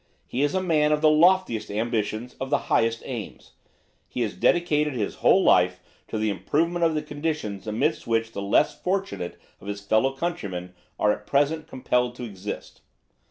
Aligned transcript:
He 0.25 0.41
is 0.41 0.55
a 0.55 0.63
man 0.63 0.91
of 0.91 1.01
the 1.01 1.11
loftiest 1.11 1.69
ambitions, 1.69 2.35
of 2.41 2.49
the 2.49 2.57
highest 2.73 3.03
aims. 3.05 3.51
He 4.07 4.21
has 4.21 4.33
dedicated 4.33 4.95
his 4.95 5.17
whole 5.17 5.43
life 5.43 5.79
to 6.07 6.17
the 6.17 6.31
improvement 6.31 6.83
of 6.83 6.95
the 6.95 7.03
conditions 7.03 7.67
amidst 7.67 8.07
which 8.07 8.31
the 8.31 8.41
less 8.41 8.81
fortunate 8.81 9.39
of 9.59 9.67
his 9.67 9.81
fellow 9.81 10.13
countrymen 10.13 10.73
are 10.97 11.11
at 11.11 11.27
present 11.27 11.67
compelled 11.67 12.15
to 12.15 12.23
exist. 12.23 12.81